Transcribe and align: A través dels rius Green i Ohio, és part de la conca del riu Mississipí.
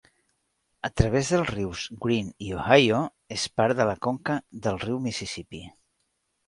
A 0.87 0.89
través 1.01 1.29
dels 1.33 1.51
rius 1.51 1.83
Green 2.07 2.33
i 2.47 2.49
Ohio, 2.63 3.05
és 3.39 3.47
part 3.61 3.81
de 3.83 3.89
la 3.93 3.97
conca 4.09 4.43
del 4.67 4.85
riu 4.89 5.03
Mississipí. 5.09 5.65